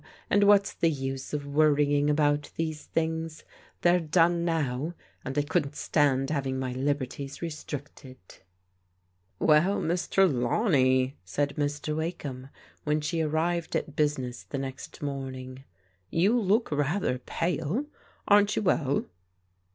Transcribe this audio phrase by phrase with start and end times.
[0.31, 3.43] And what's the use of worrying about these things!
[3.81, 8.17] They're done now, and I couldn't stand having my liberties restricted."
[9.37, 11.95] "Well, Miss Trelaweny," said Mr.
[11.95, 12.47] Wakeham
[12.83, 15.65] when she arrived at business the next morning,
[16.09, 17.85] "you look rather pale.
[18.27, 19.05] Aren't you well